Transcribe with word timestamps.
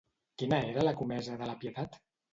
Quina 0.41 0.57
era 0.71 0.85
la 0.87 0.95
comesa 1.03 1.37
de 1.43 1.51
la 1.53 1.57
Pietat? 1.65 2.01